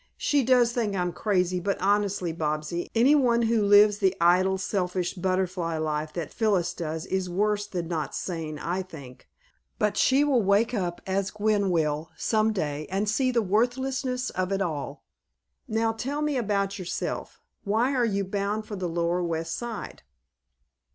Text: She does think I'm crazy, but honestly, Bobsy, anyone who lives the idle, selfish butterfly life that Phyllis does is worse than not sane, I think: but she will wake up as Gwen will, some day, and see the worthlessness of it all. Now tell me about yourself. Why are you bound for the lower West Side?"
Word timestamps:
She 0.17 0.41
does 0.43 0.71
think 0.71 0.95
I'm 0.95 1.13
crazy, 1.13 1.59
but 1.59 1.79
honestly, 1.79 2.33
Bobsy, 2.33 2.89
anyone 2.95 3.43
who 3.43 3.61
lives 3.63 3.99
the 3.99 4.15
idle, 4.19 4.57
selfish 4.57 5.13
butterfly 5.13 5.77
life 5.77 6.11
that 6.13 6.33
Phyllis 6.33 6.73
does 6.73 7.05
is 7.05 7.29
worse 7.29 7.67
than 7.67 7.87
not 7.87 8.15
sane, 8.15 8.57
I 8.57 8.81
think: 8.81 9.29
but 9.77 9.97
she 9.97 10.23
will 10.23 10.41
wake 10.41 10.73
up 10.73 11.01
as 11.05 11.29
Gwen 11.29 11.69
will, 11.69 12.09
some 12.17 12.51
day, 12.51 12.87
and 12.89 13.07
see 13.07 13.29
the 13.29 13.43
worthlessness 13.43 14.31
of 14.31 14.51
it 14.51 14.59
all. 14.59 15.03
Now 15.67 15.91
tell 15.93 16.23
me 16.23 16.35
about 16.35 16.79
yourself. 16.79 17.39
Why 17.63 17.93
are 17.93 18.03
you 18.03 18.23
bound 18.25 18.65
for 18.65 18.75
the 18.75 18.89
lower 18.89 19.21
West 19.21 19.55
Side?" 19.55 20.01